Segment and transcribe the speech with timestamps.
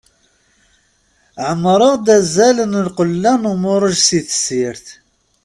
[1.47, 4.85] Ɛemmreɣ-d azal n lqella n umuṛej si tessirt.